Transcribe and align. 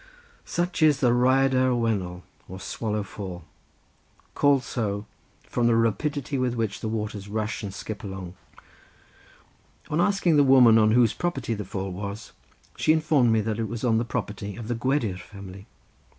Such 0.45 0.81
is 0.81 0.99
the 0.99 1.11
Rhaiadr 1.11 1.77
y 1.77 1.89
Wennol, 1.91 2.23
or 2.49 2.59
Swallow 2.59 3.03
Fall; 3.03 3.43
called 4.33 4.63
so 4.63 5.05
from 5.43 5.67
the 5.67 5.75
rapidity 5.75 6.39
with 6.39 6.55
which 6.55 6.79
the 6.79 6.87
waters 6.87 7.27
rush 7.29 7.61
and 7.61 7.71
skip 7.71 8.03
along. 8.03 8.33
On 9.91 10.01
asking 10.01 10.37
the 10.37 10.43
woman 10.43 10.79
on 10.79 10.93
whose 10.93 11.13
property 11.13 11.53
the 11.53 11.65
fall 11.65 11.91
was, 11.91 12.31
she 12.75 12.91
informed 12.93 13.31
me 13.31 13.41
that 13.41 13.59
it 13.59 13.69
was 13.69 13.83
on 13.83 13.99
the 13.99 14.03
property 14.03 14.55
of 14.55 14.67
the 14.69 14.75
Gwedir 14.75 15.19
family. 15.19 15.67